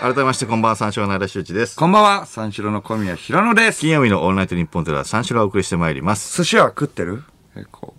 [0.00, 1.74] 改めましてこんばんは、三四郎の間修一です。
[1.74, 3.80] こんばんは、三四郎の小宮弘野です。
[3.80, 6.36] 金曜日のオールナイトニッポンゼロは三四郎をお送りしてまいります。
[6.36, 7.24] 寿司は食ってる？
[7.54, 7.95] 結構。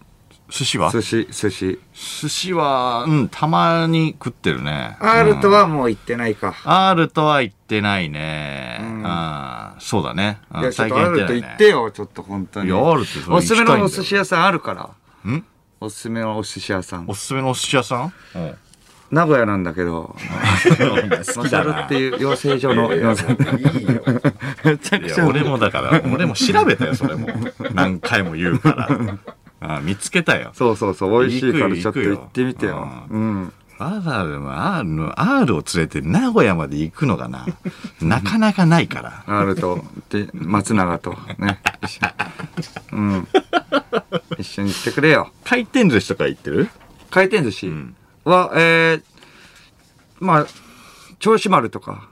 [0.49, 0.91] 寿司は？
[0.91, 1.79] 寿司、寿司。
[1.93, 4.97] 寿司は、うん、たまに食ってるね。
[4.99, 6.55] R とはもう行ってないか。
[6.63, 8.77] R とは言ってないね。
[8.81, 9.75] ううんん。
[9.79, 10.39] そうだね。
[10.53, 12.67] うんいや、ちょっと最近 R とないね言ってよ、ちょっと本当に。
[12.67, 15.31] いや R ってそれおすすめのお寿司屋さんあるから。
[15.31, 15.45] ん？
[15.81, 17.13] おすすめのお寿司屋さんお。
[17.13, 18.13] すすめのお寿司屋さん？
[18.35, 18.55] うん。
[19.09, 20.17] 名古屋なんだけど、
[21.33, 23.37] 好マサルっていう養成所の養成
[24.65, 27.29] めちゃくいや、ちゃ俺もだから、俺も調べたよ、それも。
[27.73, 28.89] 何回も言うから。
[29.59, 30.51] あ見つけたよ。
[30.53, 32.75] そうそうそう、美味しいからちょっと行ってみてよ。
[32.75, 33.53] 行くうん。
[33.79, 37.45] わざわざ R の R を連れて名古屋まで行くのがな、
[38.01, 39.23] なかなかないから。
[39.27, 41.59] R と、で、松永と、ね。
[41.85, 42.11] 一緒に
[42.91, 43.27] うん。
[44.39, 45.31] 一緒に行ってくれよ。
[45.43, 46.69] 回転寿司とか行ってる？
[47.09, 49.01] 回転寿司んは、えー、
[50.19, 50.47] まあ、
[51.19, 52.09] 銚子丸とか。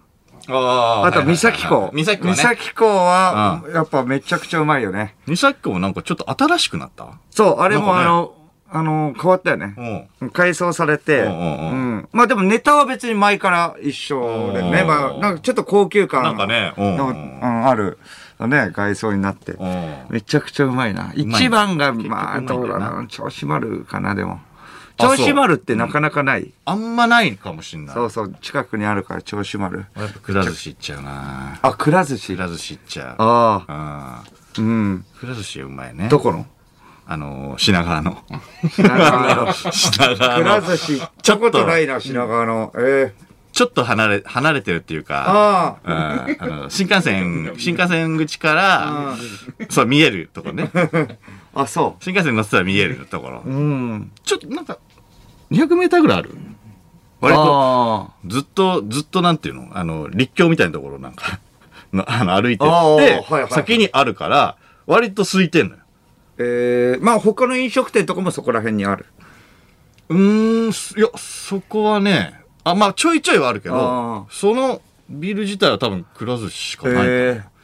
[0.48, 1.90] ああと、三崎港。
[1.94, 2.36] 三崎港ね。
[2.36, 5.16] 三崎港は、やっぱめちゃくちゃうまいよね。
[5.28, 7.08] 三崎港もなんかちょっと新しくなった？
[7.32, 8.34] そう、あれも、あの、
[8.70, 10.08] あの、変わったよね。
[10.20, 10.30] うん。
[10.32, 14.82] 改装されて、うんまあでもネタは別に前から一緒でね。
[14.82, 18.00] うんまあ、なんかちょっと高級感なんかねうんある、
[18.40, 19.54] ね、外装になって。
[19.54, 19.96] うん。
[20.10, 21.14] めちゃくちゃうまいな。
[21.16, 23.06] 一番が、まあ、どうだろう。
[23.08, 24.42] 銚子丸かな、でも。
[24.98, 26.52] 銚子丸ってなかなかない。
[26.66, 27.96] あんまないかもしんない。
[27.96, 29.86] そうそう、近くにあるから、銚子丸。
[29.96, 32.36] 俺やっぱくら寿司行っちゃうなあ、くら寿司？
[32.36, 32.42] く。
[32.42, 33.08] ら寿司行っちゃう。
[33.10, 34.24] ああ、あ
[34.58, 35.06] うん。
[35.20, 36.08] くら寿司うまいね。
[36.10, 36.46] どこの？
[37.08, 38.24] あのー、品川の。
[38.72, 39.54] 品川の。
[39.72, 40.68] 品川くらの。
[40.68, 42.74] 寿司、行ったことないな、品川の。
[42.78, 46.28] ええちょっと離れ、離れてるっていうか、ああ。
[46.30, 49.16] うんあの新幹線、新幹線口から、
[49.70, 50.70] そう、見えるとこね。
[51.56, 53.50] あ、そ新幹線乗ってたら見えるところう。。
[53.50, 54.12] うん。
[54.24, 54.78] ちょっとなんか、
[55.52, 56.32] 200メーターぐらいある？
[57.22, 59.70] 割と、あずっと、ずっとなんていうの？
[59.72, 61.40] あの、立教みたいなところなんか、
[61.94, 65.82] の あの歩いてって、はいはい先にあるから、割と空いてんのよ。
[66.38, 69.06] ええまあ他の飲食店とかもそこら辺にある。
[70.10, 77.08] うーん、すいや、そこはね、あ、まあちょいちょいはあるけあど、そのビル自体は多分くら寿司しかない。
[77.08, 77.56] ええ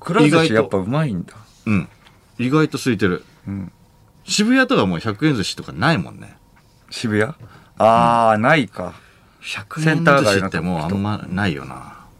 [0.00, 1.34] くら寿司やっぱうまいんだ。
[1.66, 1.88] うん。
[2.42, 3.24] 意外と空いてる。
[3.48, 3.72] ん
[4.24, 6.36] 渋谷とかもう100円寿司とかないもんね。
[6.90, 7.32] 渋谷？
[7.78, 8.94] ああ、ないか。
[9.42, 11.74] 100セン円寿司ってもうあんまないよな。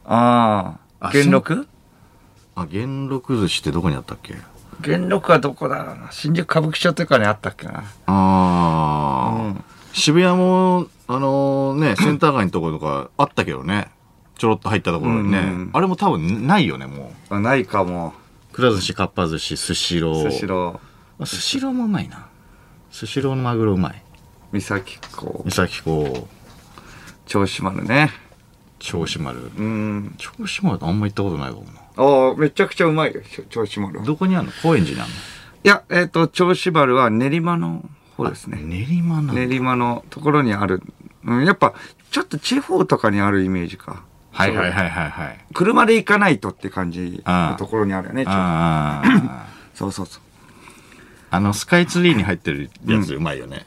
[0.04, 1.08] ああ。
[1.08, 1.68] あ元禄？
[2.54, 4.36] あ、元禄寿司ってどこにあったっけ？
[4.80, 6.08] 元禄はどこだろうな。
[6.10, 7.84] 新宿歌舞伎町とかにあったっけな。
[8.06, 13.90] ああ、うん渋谷も、あのね、 センター街のところとかあったけどね。
[14.38, 15.38] ちょろっと入ったところにね。
[15.38, 18.14] うんあれも多分ないよね、もあないかも。
[18.52, 18.54] う。
[18.54, 20.30] くら寿司、かっぱ寿司、スシロー。
[20.30, 20.80] スシロ
[21.18, 22.26] あスシローもうまいな。
[22.90, 23.92] スシローのマグロうまい。
[23.92, 23.96] ー、
[24.52, 26.28] 三崎港三、崎港、
[27.26, 28.10] 銚子丸ね。
[28.78, 29.38] 銚子丸。
[29.56, 30.14] うん。
[30.18, 31.70] 銚子丸ってあんま行ったことないかもな。
[31.96, 34.04] ああ、めちゃくちゃうまいよ、銚子丸は。
[34.04, 34.52] いどこにあるの？
[34.62, 35.10] 高円寺にある
[35.62, 38.60] や、えっ、と、銚子丸は練馬の方のですね。
[38.60, 40.82] 練馬なの、練馬のところにある。
[41.24, 41.74] うん、やっぱ、
[42.10, 44.04] ちょっと地方とかにあるイメージか。
[44.32, 45.38] はいはいはいはいはい。
[45.54, 48.24] 車で行かないとって感じああのところにあるよね。
[48.24, 49.46] ちょああ。
[49.74, 50.22] そうそうそう。
[51.30, 53.64] あの、スカイツリーに入ってるやつうまいよね。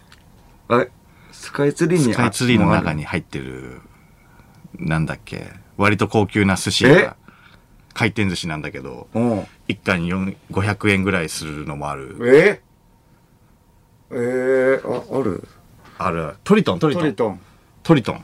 [0.70, 0.90] え、
[1.32, 3.00] スカイツリーにスカイツリーの中に。
[3.00, 3.82] に入ってる、
[4.78, 6.96] なんだっけ、割と高級な寿司え？
[7.06, 7.16] が、
[7.94, 9.08] 回転寿司なんだけど、
[9.68, 12.18] 一貫4 500円ぐらいするのもある。
[12.24, 12.62] え？
[14.12, 15.48] えー、あ、ある？
[15.98, 16.36] ある。
[16.44, 17.04] トリトン、トリトン。
[17.04, 17.40] トリトン。
[17.84, 18.24] トリトン。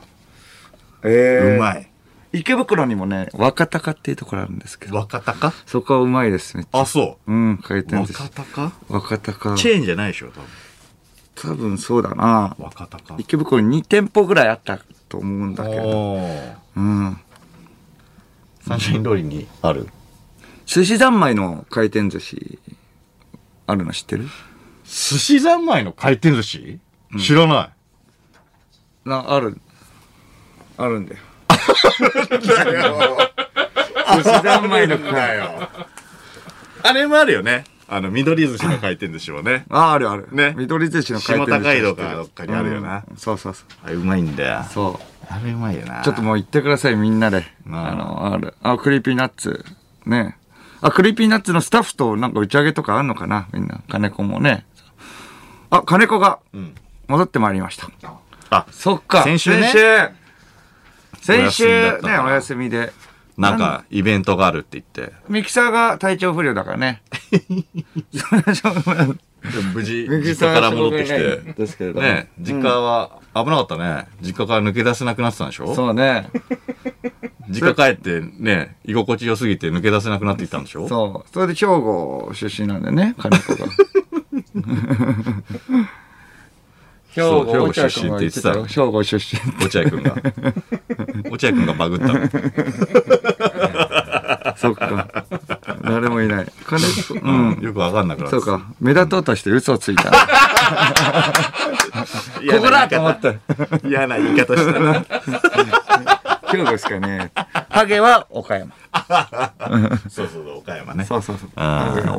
[1.04, 1.08] え
[1.52, 1.91] えうまい。
[2.32, 5.52] 池袋にもね、若鷹っていうところあるんですけど、若鷹？
[5.66, 6.80] そこはうまいです、めっちゃ。
[6.80, 7.80] あ、そうん、回う。
[7.80, 8.42] 転寿司若。
[8.44, 8.72] 鷹？
[8.88, 9.54] 若鷹。
[9.56, 10.44] チェーンじゃないでしょ、多分。
[11.34, 12.56] 多分そうだな。
[12.58, 13.16] 若鷹。
[13.18, 16.18] 池袋に2店舗ぐらいあったと思うんだけど。
[16.76, 17.18] うん。
[18.66, 19.88] サンシャイン通りにある？
[20.64, 22.58] 寿司三昧の回転寿司、
[23.66, 24.26] あるの知ってる？
[24.84, 26.78] 寿司三昧の回転寿司？
[27.18, 27.72] 知らな
[29.04, 29.08] い。
[29.08, 29.60] な、ある。
[30.78, 31.20] あるんだよ。
[31.82, 31.88] 寿
[34.22, 35.38] 司三昧の回。
[35.38, 35.68] よ。
[36.84, 37.64] あれもあるよね。
[37.88, 39.64] あの、緑寿司の回転寿司もね。
[39.70, 40.28] あ、あるある。
[40.32, 41.62] ね緑寿司の回転寿司。
[41.62, 43.64] 下高井戸かどっかにあるよなうんそうそうそう。
[43.84, 44.64] あれうまいんだよ。
[44.70, 44.98] そ
[45.30, 46.00] あれうまいよな。
[46.00, 46.04] う。
[46.04, 47.44] ちょっともう言ってください、みんなで。
[47.70, 48.54] あああの、ある。
[48.62, 49.64] あ、クリーピーナッツ。
[50.06, 50.36] ね。
[50.80, 53.46] あ、クリーピーナッツのスタッフとなんか打ち上げとかあんのかな？
[53.52, 53.80] みんな。
[53.90, 54.64] 金子もね。
[55.70, 56.74] あ、金子がうん。
[57.08, 57.88] 戻ってまいりました。
[58.50, 59.22] あ、そっか。
[59.22, 59.78] 先週ね先週。
[61.22, 62.92] 先週ね、なお休みで。
[63.38, 65.14] なんか、イベントがあるって言って。
[65.28, 67.00] ミキサーが体調不良だからね。
[69.74, 71.54] 無事、実家から戻ってきて。
[71.56, 72.06] ですけれども。
[72.06, 74.06] ね、実家は危なかったね。
[74.20, 75.74] 実家から抜け出せなくなってたんでしょ？
[75.74, 76.28] そうね。
[77.48, 80.86] 実家帰ってね、居心地良すぎて抜け出せなくなっていったんでしょ？
[80.88, 81.30] そう。
[81.32, 83.66] それで兵庫出身なんだよね、金子が。
[87.14, 89.40] 兵庫出身って言ってたよ兵庫出身。
[89.64, 90.16] 落合くんが。
[91.30, 92.20] 落合くんがバグったの。
[94.56, 95.24] そっか。
[95.84, 96.46] 誰もいない。
[96.64, 97.58] 金子、うん。
[97.60, 98.62] よくわかんなくなってそうか。
[98.80, 100.10] 目立とうとして嘘をついた。
[100.12, 100.16] こ
[102.42, 103.38] 嫌こだと思って。
[103.84, 105.04] 嫌な言い方したな。
[106.50, 107.30] 兵庫ですかね。
[107.68, 108.72] ハゲは岡山。
[110.08, 111.04] そうそうそう、岡山ね。
[111.04, 111.50] そうそうそう。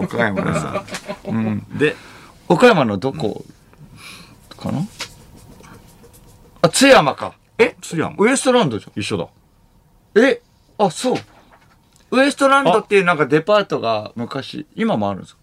[0.03, 0.65] 岡山です。
[1.25, 1.65] うん。
[1.77, 1.95] で、
[2.47, 3.43] 岡山のどこ
[4.63, 4.81] かな？
[6.61, 7.35] あ、津山か。
[7.57, 7.75] え？
[7.81, 9.27] 津山ウエストランドじ一緒だ。
[10.15, 10.23] ゃん。
[10.25, 10.41] え？
[10.77, 11.17] あ、そう。
[12.11, 15.41] ウエストランドっていうなんかデパートが昔、今もあるんですか？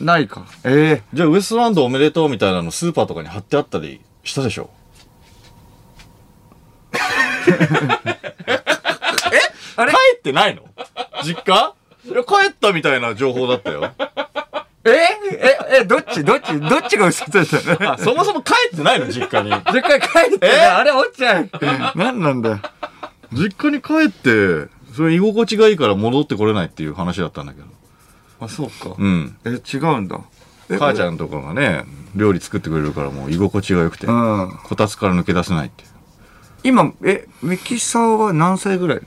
[0.00, 0.46] ないか。
[0.64, 4.70] ええじゃあウエストランドおめでとうみたいなのスーパーとかに貼ってあったりしたでしょ？
[9.76, 9.92] あれ？
[9.92, 10.62] 帰ってないの？
[11.24, 11.74] 実家？
[12.04, 13.92] いや帰ったみたいな情報だったよ。
[14.86, 14.90] え
[15.32, 17.78] え、え、どっちどっちどっちが嘘ついてる？
[17.98, 19.06] そもそも帰ってないの？
[19.06, 19.50] 実家に。
[19.72, 21.50] 実家帰ってあれ落ちちゃう。
[21.96, 22.60] 何なんだよ。
[23.32, 27.66] 実家に帰って、それ居心地がいいから戻ってこれないっていう話だったんだけど。
[28.38, 28.94] あ、そうか。
[28.96, 29.36] うん。
[29.44, 30.20] え、違うんだ。
[30.70, 34.58] え母ちゃんとかがね、料理作ってくれるからもう居心地が良くて、うん。
[34.64, 35.88] こたつから抜け出せないっていう。
[36.64, 39.00] 今、え、ミキサーは何歳ぐらい？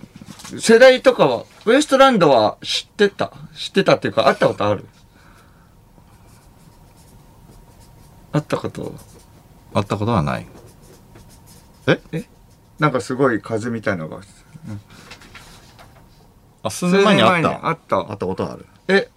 [0.60, 3.32] 世代とかは、ウエストランドは知ってた？
[3.56, 4.86] 知ってたっていうか、会ったことある？
[8.32, 8.94] 会ったこと
[9.74, 10.46] 会ったことはない。
[12.80, 14.20] なんかすごい風みたいなのが。
[16.64, 17.68] あ、数年前に会った？
[17.68, 17.98] あった。
[18.04, 18.66] 会ったことはある。
[18.88, 19.10] え、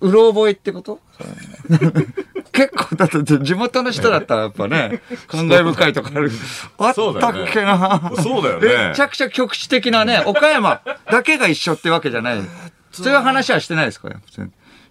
[0.00, 1.00] うろ覚えってこと？
[2.52, 6.30] 結構、だって地元の人だったらやっぱね、 感慨深いとかある。
[6.78, 8.12] あったっけな？
[8.22, 12.40] そうだよねめちゃくちゃ局地的なね、岡山だけが一緒ってわけじゃない。
[12.92, 14.08] そういう話はしてないですか？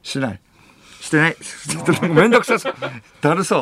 [0.04, 0.40] しない。
[1.06, 1.36] してない。
[2.10, 2.76] めんどくさそう。
[3.22, 3.62] だるそう。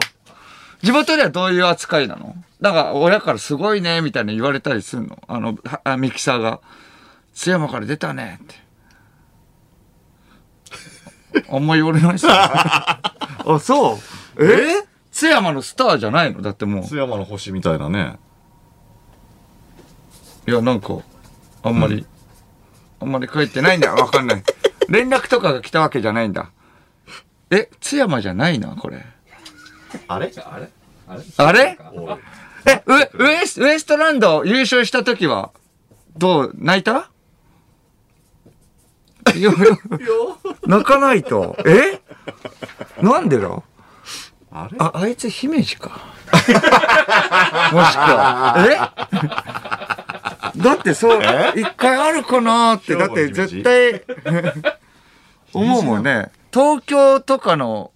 [0.82, 2.36] 地元ではどういう扱いなの？
[2.62, 5.22] だから親からすごいね、みたいな言われたりするの？
[5.28, 6.60] あの、はあミキサーが。
[7.34, 8.56] 津山から出たねって。
[11.50, 12.32] あんま言われないっすよ。
[12.36, 13.02] あ、
[13.60, 14.00] そ
[14.38, 14.46] う？
[14.46, 14.84] え？
[15.12, 16.42] 津山のスターじゃないの？
[16.42, 16.86] だってもう。
[16.86, 18.18] 津山の星みたいなね。
[20.48, 20.98] いや、なんか、
[21.64, 22.06] あんまり、
[23.00, 23.94] あんまり帰ってないんだ。
[23.94, 24.44] わかんない。
[24.90, 26.52] 連絡とかが来たわけじゃないんだ。
[27.56, 29.06] え、津山じゃないな、これ。
[30.08, 30.32] あれ？
[30.38, 30.70] あれ？
[31.38, 31.78] あれ？
[32.66, 35.52] え、ウウエスウエストランド優勝した時は、
[36.18, 37.10] どう、泣いた？
[39.36, 39.56] いやいや
[40.66, 41.56] 泣かないと。
[41.66, 42.02] え？
[43.02, 43.62] なんでだ？
[44.52, 44.78] あれ？
[44.80, 45.90] あ、あいつ姫路か。
[46.34, 48.66] もしくは。
[48.70, 50.60] え？
[50.60, 51.22] だってそう、
[51.56, 54.04] 一回あるかなって、だって絶対、
[55.54, 56.32] 思うもんね。
[56.54, 57.92] 東京とかの、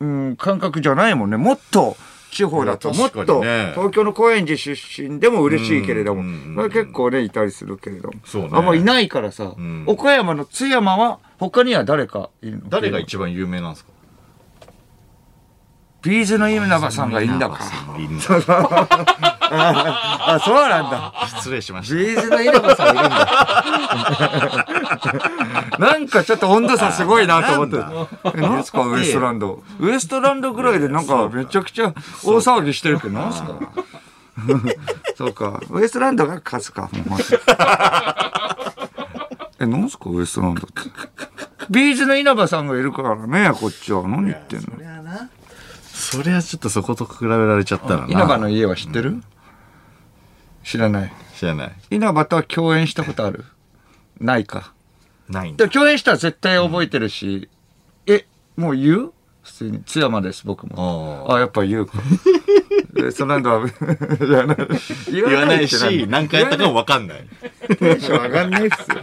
[0.00, 1.36] うん、感覚じゃないもんね。
[1.36, 1.96] もっと、
[2.32, 8.14] 地方だと、もっと、東京の高円寺出身でも嬉しいけれども、まあ結構ね、いたりするけれども。
[8.24, 12.68] そうねあんまいないからさ、ん岡山の津山は、他には誰かいるの？
[12.68, 13.92] 誰が一番有名なんですか？
[16.02, 17.58] B'zの稲葉さんがいいんだか。
[19.48, 21.14] あ、そうなんだ。
[21.38, 21.94] 失礼しました。
[21.94, 24.66] B'zの稲葉さんいるんだ。
[25.78, 27.76] なんかちょっと温度差すごいなと思って。
[28.36, 28.84] えなんすか？
[28.86, 29.62] ウエストランド。
[29.78, 33.58] ウエストランドぐらいでなんかめちゃくちゃ大騒ぎしてるけど、なんすか？
[35.16, 35.60] そうか。
[35.70, 36.90] ウエストランドが勝つか。
[39.58, 40.10] え、なんすか？
[40.10, 40.72] ウエストランドって。
[41.70, 44.06] ビーズの稲葉さんがいるからね、こっちは。
[44.06, 44.66] 何言ってんの？
[45.82, 48.08] そりゃちょっとそこと比べられちゃったらな。
[48.08, 49.22] 稲葉の家は知ってる、
[50.62, 51.12] 知らない。
[51.34, 51.72] 知らない。
[51.90, 53.44] 稲葉とは共演したことある？
[54.20, 54.74] ないか。
[55.28, 55.68] ないんだ。
[55.68, 57.48] 共演したら絶対覚えてるし、
[58.06, 59.12] え、もう言う？
[59.46, 59.82] 普通に。
[59.84, 61.24] 津山です、僕も。
[61.28, 61.92] ああ、やっぱ言うか。
[62.98, 63.66] えその後は、
[64.20, 64.56] 言わない。
[65.10, 67.24] 言言わないし、だ何回やったかもわかんない。
[67.78, 69.02] テンション上がんないっすよ。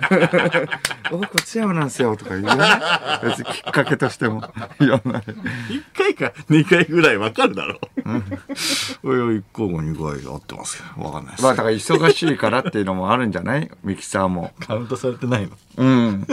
[1.12, 3.26] 僕、 津山なんすよ、とか言わない？
[3.28, 4.44] 別にきっかけとしても
[4.80, 5.24] 言わない。
[5.70, 7.80] 一回か二回ぐらいわかるだろ。
[9.04, 11.52] おいおい、一回か二回合ってますけど、わかんないまあ、。
[11.56, 13.70] だから忙しいからっていうのもあるんじゃない？
[13.84, 14.54] ミキサーも。
[14.60, 16.28] カウントされてないのうん。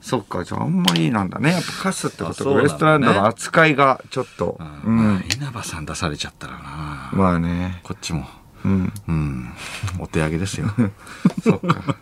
[0.00, 1.52] そっか、じゃああんまりなんだね。
[1.52, 4.56] やっぱカスってことか、ねウエストランドの扱いがちょっと。
[4.58, 5.24] うまあん。
[5.34, 7.10] 稲葉さん出されちゃったらな。
[7.12, 7.80] まあね。
[7.82, 8.26] こっちも。
[8.64, 8.92] うん。
[9.08, 9.52] うん。
[9.98, 10.68] お手上げですよ。
[11.44, 11.96] そっか。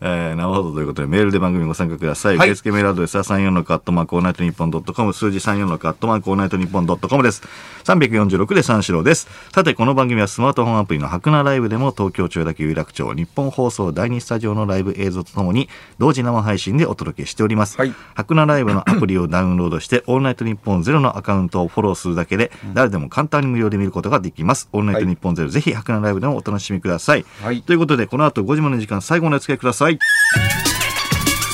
[0.00, 2.36] えー、なるほどということで、メールで番組にご参加ください。
[2.36, 7.42] はい受付メールアドレスは346アットマークオールナイトニッポンドットコム、数字346アットマークオールナイトニッポンドットコムです。
[7.84, 9.28] 346で三四郎です。
[9.52, 17.76] さて、この番組はスマートフォンアプリの HAKUNAライブでも東京千代田区有楽町ニッポン放送第2スタジオのライブ映像とともに同時生配信でお届けしております。
[17.78, 24.68] はい白菜ライブのアプリをダウンロードして、オールナイトニッポンゼロのアカウントをフォローするだけで、誰でも簡単に無料で見ることができます。
[24.72, 27.24] オールナイトニッポンゼロ、ぜひ白菜ライブでもお楽しみください。
[27.42, 29.98] はいということで、この後5時までの時間、最後までお付けください。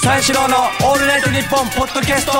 [0.03, 2.33] 三四郎のオールナイトニッポンポッドキャスト